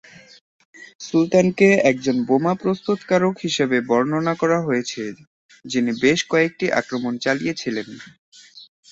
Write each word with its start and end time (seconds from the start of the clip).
সুলতানকে 0.99 1.69
একজন 1.91 2.17
বোমা 2.27 2.53
প্রস্তুতকারক 2.61 3.35
হিসাবে 3.39 3.77
বর্ণনা 3.89 4.33
করা 4.41 4.59
হয়েছে, 4.67 5.01
যিনি 5.65 5.91
বেশ 6.03 6.19
কয়েকটি 6.31 6.65
আক্রমণ 6.79 7.13
চালিয়েছিলেন। 7.25 7.87